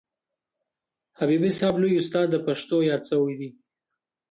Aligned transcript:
حبیبي 1.19 1.51
صاحب 1.59 1.75
لوی 1.81 1.93
استاد 1.99 2.27
د 2.31 2.35
پښتو 2.47 2.75
یاد 2.89 3.01
سوی 3.11 3.33
دئ. 3.39 3.49